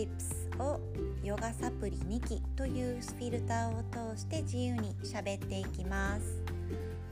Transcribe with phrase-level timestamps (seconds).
[0.00, 0.80] Tips を
[1.22, 6.42] ヨガサプリ2期というフィルターを通して自由に喋っていきます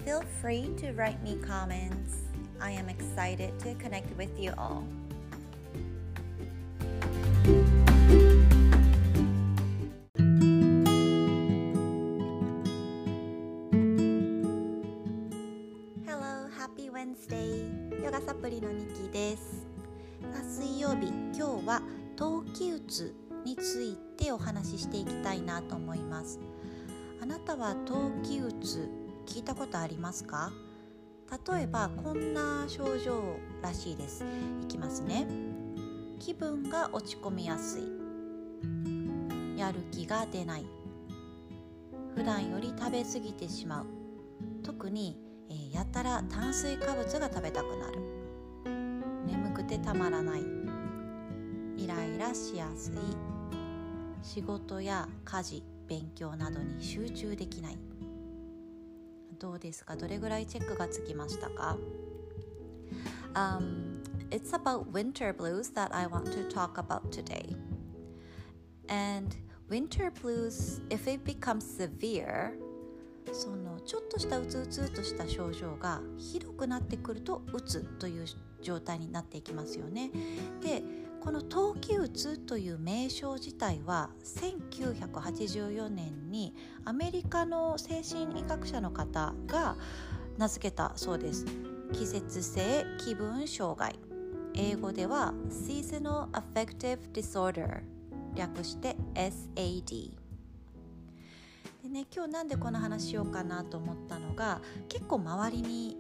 [0.07, 2.25] Feel free to write me comments
[2.59, 4.85] I am excited to connect with you all
[27.21, 28.89] あなたは冬季うつ
[29.27, 30.53] 聞いたことありますか？
[31.47, 33.21] 例えばこんな症状
[33.61, 34.25] らしいです。
[34.63, 35.27] いきますね。
[36.19, 37.83] 気分が落ち込みやすい。
[39.59, 40.67] やる気が出ない。
[42.15, 43.87] 普段より食べ過ぎてしまう。
[44.63, 48.01] 特に、えー、やたら炭水化物が食べたくなる。
[49.27, 50.43] 眠くてたまらない。
[51.77, 52.95] イライラしやすい。
[54.23, 57.79] 仕事や家事勉強などに集中できない
[59.39, 59.97] どうですか？
[59.97, 61.77] どれぐらいチェックがつきましたか、
[63.35, 67.57] um, It's about winter blues that I want to talk about today.
[68.89, 69.35] And
[69.71, 72.53] winter blues, if it becomes severe,
[73.33, 78.27] そのちょっとしたうつうつとした症状がひどくなってくるとうつという
[78.61, 80.11] 状態になっていきますよね。
[80.61, 80.83] で
[81.21, 89.77] この冬季うつという名称自体は1984年にアメリカの精神医学者の方が
[90.37, 91.45] 名付けたそうです。
[91.93, 93.99] 季節性気分障害。
[94.55, 97.83] 英語では Seasonal Affective Disorder
[98.35, 100.13] 略して SAD
[101.83, 105.97] でね今日なんでこの話しようかなと思ったのが結構周りに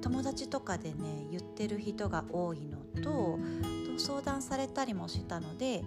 [0.00, 3.38] 友達とかでね言ってる人が多いのと
[3.98, 5.84] 相談されたりもしたので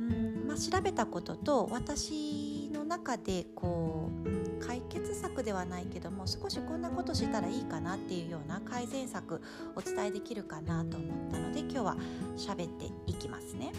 [0.00, 9.40] うん、まあ、調べたことと私の中でこう解決策ではないけども少しこんなことしたらいいかなっていうような改善策
[9.76, 11.96] お伝えできるかなと思ったので今日は
[12.36, 13.72] 喋っていきますね。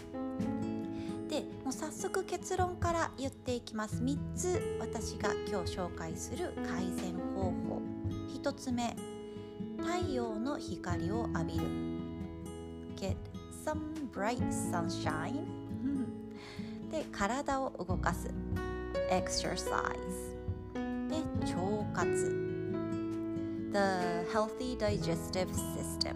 [1.28, 4.02] でもう早速結論から言っていきます。
[4.02, 7.82] 3つ私が今日紹介する改善方法。
[8.42, 8.96] 1つ目
[9.76, 11.66] 太陽の光を浴びる。
[12.96, 13.35] Get
[13.66, 13.80] some
[14.12, 15.44] bright sunshine.
[16.88, 18.32] で体を動かす。
[19.10, 19.96] Exercise.
[21.08, 21.16] で
[21.52, 22.46] 腸活。
[23.72, 26.14] The healthy digestive system.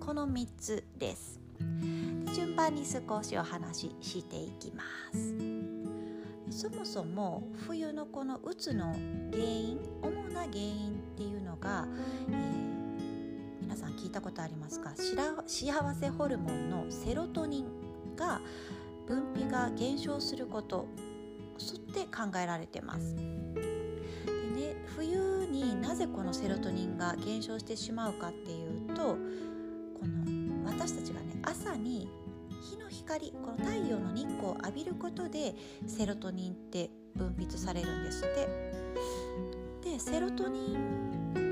[0.00, 1.38] この3つです。
[2.34, 5.36] 順番に少しお話ししていきます。
[6.50, 8.86] そもそも冬のこのうつの
[9.30, 11.86] 原因主な原因っていうのが、
[12.28, 12.79] えー、
[13.70, 14.90] 皆さん聞いたことありますか？
[14.96, 18.40] 幸せホルモンのセロトニンが
[19.06, 20.88] 分泌が減少すること。
[21.56, 23.14] そって考えられてます。
[23.14, 29.16] でね冬になぜこのセロトニンが減少してしまうかっていうとこ
[30.02, 32.08] の私たちがね朝に
[32.72, 35.54] 日の光この太陽の日光を浴びることで
[35.86, 38.48] セロトニンって分泌されるんですって。
[39.92, 41.49] でセロトニン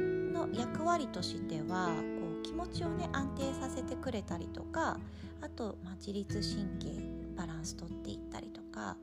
[0.58, 4.98] 役割としてはこう気持ちをね安定させてくれたりとか
[5.40, 7.00] あと、まあ、自律神経
[7.36, 8.96] バランスとっていったりとかあ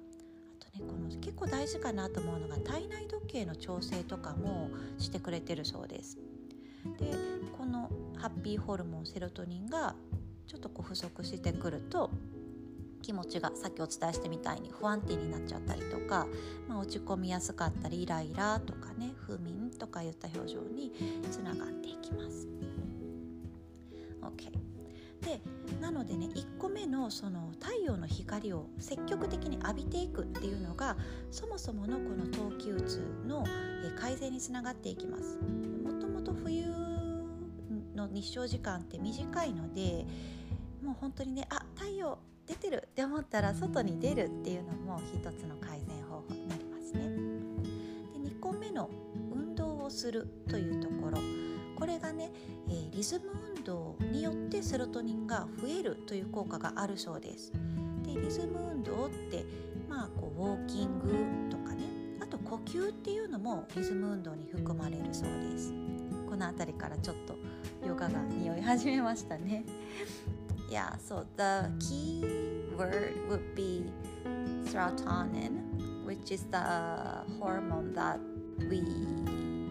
[0.59, 6.17] とねこの結構大事かなと思うのが体内時計の調整とかもしてくれてるそうです。
[6.99, 7.13] で
[7.57, 9.95] このハッピーホルモンセロトニンが
[10.45, 12.11] ちょっとこう不足してくると
[13.05, 16.25] 気持ちがさっきお伝えしてみたいに不安定になっちゃったりとか、
[16.67, 20.91] まあ、落ち込みやすかったりイライラとかね不眠とかいった表情に
[21.29, 22.47] つながっていきます。
[24.23, 24.51] OK
[25.23, 25.39] で
[25.79, 30.97] なのでね1個目のその太陽の光を積極的に浴びていくっていうのが
[31.29, 33.45] そもそものこの冬季うつの
[33.99, 35.37] 改善につながっていきます。
[35.83, 36.65] もともと冬
[37.93, 40.07] の日照時間って短いので
[40.83, 42.17] もう本当にねあ太陽
[42.47, 47.01] 出てるって思ったら外に出るっていうのも一つの改善方法になりますね。
[48.23, 48.89] で2個目の
[49.33, 51.17] 運動をするというところ
[51.75, 52.31] これがね、
[52.69, 57.51] えー、リズム運動によってセロトニンが増えるという効果があるそうです。
[58.03, 59.45] でリズム運動って
[59.89, 61.83] まあこうウォーキングとかね
[62.21, 65.73] あと呼吸っていうのもリズム運動に含まれるそうです。
[66.29, 67.35] この辺りからちょっと
[67.85, 69.63] ヨガが匂い始めましたね。
[70.69, 72.23] yeah, so the key
[72.75, 73.85] word would be
[74.63, 78.19] serotonin, which is the hormone that
[78.69, 78.81] we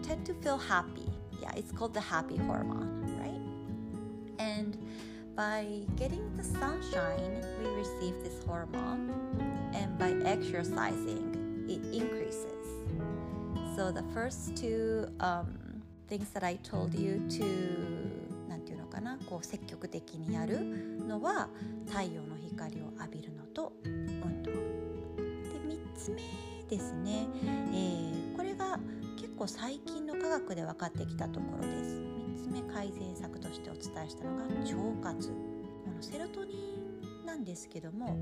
[0.01, 1.09] tend to feel happy.
[1.41, 4.39] Yeah, it's called the happy hormone, right?
[4.39, 4.77] And
[5.35, 9.11] by getting the sunshine, we receive this hormone,
[9.73, 12.51] and by exercising, it increases.
[13.75, 18.24] So, the first two um, things that I told you to
[19.35, 20.61] こう積極的にやる
[21.05, 21.49] のは
[21.85, 24.51] 太陽の光を浴びるのと運動。
[24.51, 24.57] で
[25.67, 26.21] 3つ目
[26.69, 28.79] ですね、えー、これが
[29.17, 31.95] 結構最近の科学で分かってきたところです。
[31.95, 35.27] 3つ目改善策としてお伝えしたのが腸活。
[35.27, 35.35] こ
[35.93, 36.53] のセロトニ
[37.21, 38.17] ンなんですけども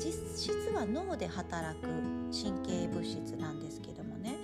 [0.00, 1.86] 実質は脳で働く
[2.32, 4.36] 神経物質なんですけどもね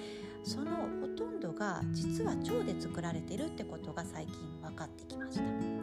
[0.44, 5.77] そのほとんどが実は腸で作られてるってことが最近分かってきました。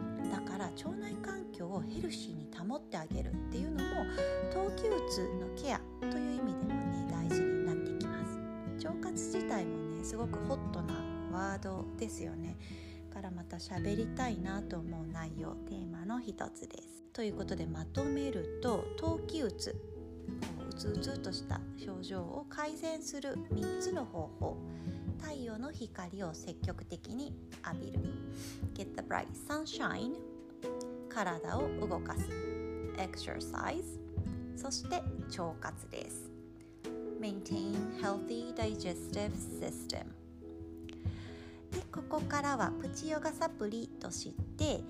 [0.46, 4.06] から腸内環境をヘルシーに保ってあげるっていうのも
[4.52, 8.24] 冬季うつのケアという意味でもね大事になってきま
[8.78, 8.86] す。
[8.86, 10.94] 腸活自体もねすごくホットな
[11.32, 12.56] ワードですよね。
[13.12, 17.02] からまた喋りたいなと思う内容テーマの一つです。
[17.12, 24.56] ということでまとめると冬季うつうつうつとした症状を改善する3つの方法。
[25.18, 27.34] 太陽の光を積極的に
[27.64, 28.00] 浴びる。
[28.74, 30.35] Get the bright sunshine
[31.16, 32.28] 体を動かす
[32.98, 33.84] Exercise
[34.54, 34.96] そして
[35.38, 36.30] 腸活です
[37.18, 37.72] Maintain
[38.02, 40.04] healthy digestive system
[41.72, 44.82] でここからはプチヨガサプリとして、え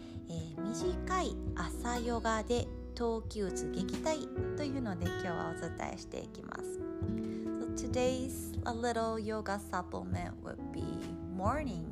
[0.56, 6.80] ー、短い朝ヨガで冬季うつ撃退というので今日はお伝えしていきます。
[7.60, 10.82] So today's a little yoga supplement would be
[11.36, 11.84] morning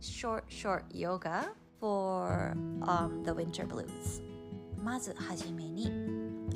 [0.00, 4.22] short short yoga for um, the winter blues
[4.82, 5.90] まずはじめに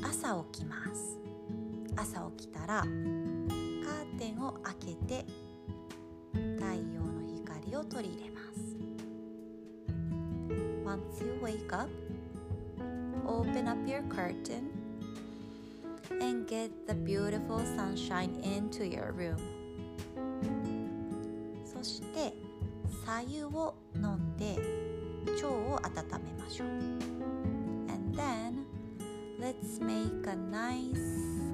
[0.03, 1.19] 朝起きます
[1.97, 2.87] 朝起きたらカー
[4.19, 5.25] テンを開けて
[6.33, 8.61] 太陽の光を取り入れます
[10.85, 11.91] Once you wake up
[13.27, 14.71] open up your curtain
[16.21, 19.37] and get the beautiful sunshine into your room
[21.65, 22.33] そして
[23.05, 24.57] 白湯を飲んで
[25.27, 28.65] 腸を温めましょう and then
[29.39, 30.99] let's make a nice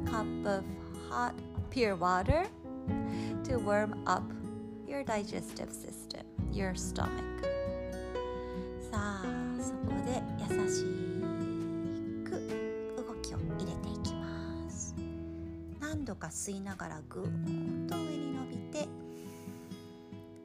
[0.04, 0.64] cup of
[1.08, 1.34] hot
[1.70, 2.46] pure water
[3.44, 4.22] to warm up
[4.86, 7.10] your digestive system your stomach
[8.90, 9.22] さあ
[9.60, 10.84] そこで優し
[12.24, 12.30] く
[12.96, 14.94] 動きを入れていきます
[15.80, 18.88] 何度か吸いながらぐーんと上に伸びて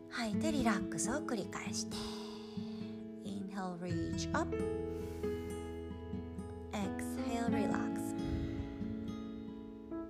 [0.09, 2.20] 吐いてリラックスを繰り返して
[3.81, 4.48] reach up.
[6.72, 8.13] Exhale, relax.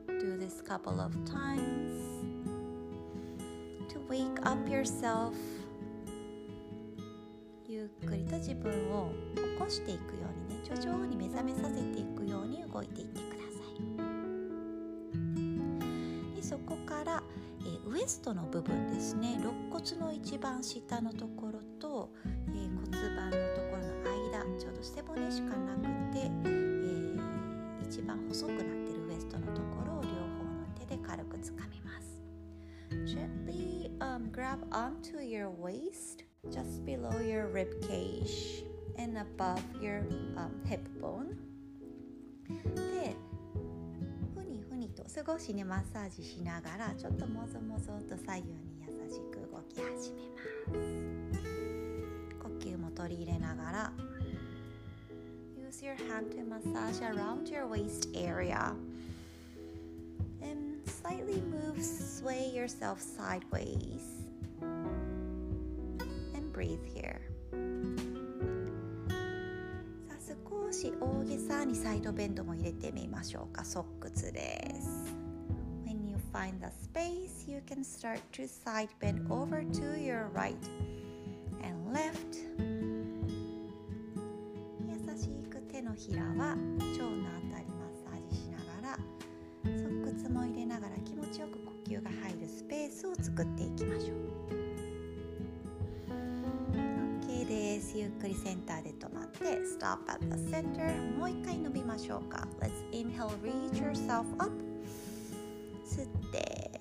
[0.07, 2.03] Do this couple of times
[3.87, 5.33] to wake up yourself.
[7.67, 13.59] ゆっくりと自分を起こしていくようにね徐々に目覚めさせていくように動いていってくださ
[16.33, 16.35] い。
[16.35, 17.23] でそこから
[17.61, 19.37] えー、ウエストの部分ですね。
[19.39, 23.60] 肋骨の一番下のところと、えー、骨盤のところ。
[24.81, 25.81] 背骨しかなく
[26.11, 27.19] て、えー、
[27.83, 32.19] 一番細くなってるウエストのところを両方の手で軽くつかみます。
[33.05, 38.65] Gently、um, grab onto your waist just below your rib cage
[38.97, 40.03] and above your、
[40.35, 41.35] um, hip bone?
[42.75, 43.15] で
[44.35, 51.41] ふにふにと少しねマッサージしながらちょっともぞもぞと左右に優しく動き始めます。
[52.41, 53.93] 呼吸も取り入れながら
[55.80, 58.74] Use your hand to massage around your waist area
[60.42, 64.02] and slightly move sway yourself sideways
[64.60, 67.20] and breathe here
[70.26, 75.14] 少し大げさにサイドベンドも入れてみましょうか側屈です
[75.86, 80.56] When you find the space you can start to side bend over to your right
[81.62, 82.79] and left
[85.81, 88.99] 手のひらは腸のあたりマッサージしながら
[89.65, 94.17] 側屈も入れながら気持ちよく呼吸が入るスペースを作っていきましょう。
[97.47, 97.97] です。
[97.97, 99.43] ゆっくりセンターで止まって
[99.77, 102.47] Stop at the center もう一回伸びましょうか。
[102.59, 104.51] Let's inhale reach yourself up
[105.83, 106.79] 吸って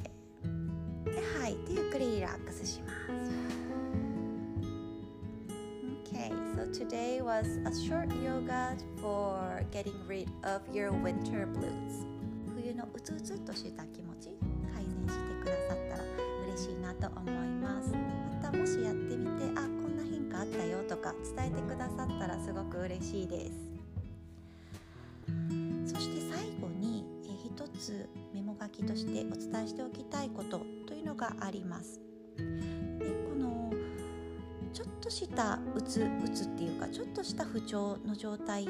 [1.10, 2.89] で吐いてゆっくりリラックスします。
[6.72, 12.06] Today was a short yoga for getting rid of your winter blues.
[12.54, 14.36] 冬のうつうつとした気持ち
[14.72, 16.04] 改善してくださったら
[16.46, 17.90] 嬉しいなと思います。
[17.90, 23.52] またもしやってみてあこんな変化あったよとか伝えてくださったらすごく嬉しいです。
[25.86, 27.04] そして最後に、
[27.44, 32.00] 一つメモ書きとしてお伝えしておきたいことというのがあります。
[32.36, 33.39] でこの
[35.00, 38.66] っとしたうつうつっていうかちょっとした不調の状態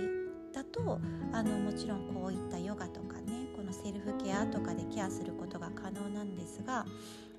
[0.55, 1.01] だと
[1.33, 6.87] あのもちろんこういったヨガとかねこのセルフケアとかでケアすることが可能なんですが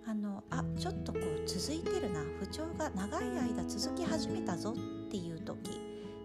[0.05, 5.80] あのあちょっとこう続いてるな不調が長い間続き始めたぞっていう時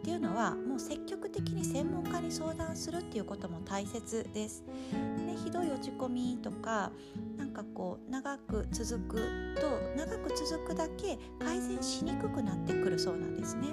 [0.07, 4.63] っていうのはもう積極的に専門家に相談するっていうことも大切です。
[4.93, 6.93] ね、ひどい落ち込みとか
[7.37, 9.17] なんかこう長く続く
[9.61, 13.67] と長く続くだけ改善しにくくなってくるそうなんですね。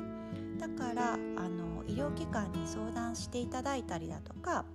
[0.58, 4.66] だからあの医療機関に相談していただいたりだとか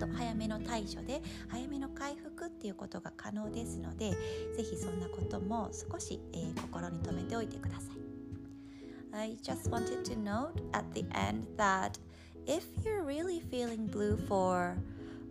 [0.00, 4.10] と早めの対処で早めの回復っていうことが可能ですので
[4.56, 8.01] ぜひそんなことも少し、えー、心に留めておいてください。
[9.14, 11.98] I just wanted to note at the end that
[12.46, 14.76] if you're really feeling blue for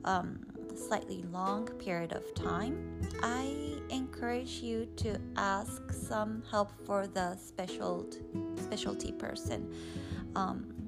[0.05, 0.39] um,
[0.71, 3.55] a slightly long period of time, I
[3.89, 8.07] encourage you to ask some help for the special
[8.55, 9.73] specialty person.
[10.35, 10.81] Um,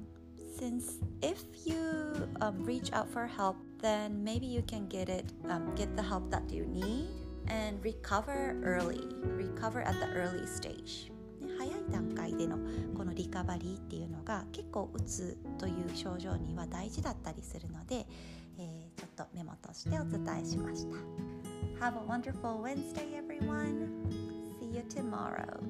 [0.56, 5.74] since if you um, reach out for help then maybe you can get it um,
[5.74, 7.08] get the help that you need
[7.48, 11.10] and recover early recover at the early stage
[11.58, 12.58] 早い段階での
[12.96, 18.06] このリカバリーっていうのが結構うつという症状には大事だったりするので、
[18.58, 20.96] えー、ちょっとメモとしてお伝えしました。
[21.80, 23.88] Have a wonderful Wednesday everyone.
[24.60, 25.60] See you tomorrow.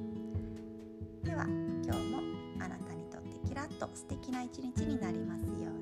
[1.25, 1.45] では
[1.85, 2.19] 今日も
[2.61, 5.74] あなたにとってキラッと素敵な一日になりますように。